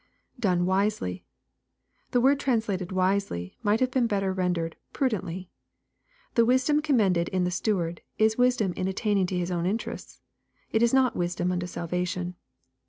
[Done 0.39 0.65
wisely!] 0.65 1.25
The 2.09 2.19
word 2.21 2.39
translated 2.39 2.91
"wisely," 2.91 3.59
might 3.61 3.79
have 3.81 3.91
been 3.91 4.07
better 4.07 4.33
rendered" 4.33 4.75
prudently.'* 4.93 5.51
The 6.33 6.43
wisdom 6.43 6.81
commended 6.81 7.29
in 7.29 7.43
the 7.43 7.51
steward, 7.51 8.01
is 8.17 8.35
wisdom 8.35 8.73
in 8.73 8.87
attending 8.87 9.27
to 9.27 9.37
his 9.37 9.51
own 9.51 9.67
interests. 9.67 10.23
It 10.71 10.81
is 10.81 10.91
not 10.91 11.15
wisdom 11.15 11.51
unto 11.51 11.67
salvation. 11.67 12.33